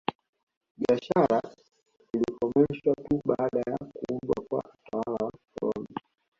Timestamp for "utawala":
4.83-5.25